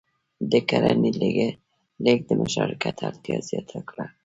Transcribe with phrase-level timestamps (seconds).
[0.51, 1.11] د کرنې
[2.03, 4.05] لېږد د مشارکت اړتیا زیاته کړه.